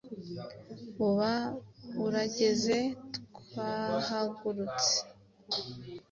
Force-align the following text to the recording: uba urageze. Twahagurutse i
uba 1.07 1.31
urageze. 2.05 2.77
Twahagurutse 3.39 4.93
i 5.55 5.59